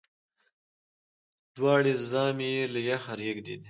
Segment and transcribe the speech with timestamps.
[1.55, 3.59] دواړي زامي یې له یخه رېږدېدلې